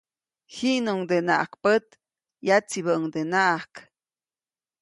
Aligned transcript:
Jiʼnuŋdenaʼajk 0.53 1.53
pät, 1.63 1.85
yatsibäʼuŋdenaʼajk. 2.47 3.73